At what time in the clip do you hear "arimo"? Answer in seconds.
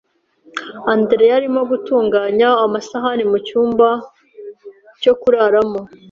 1.39-1.61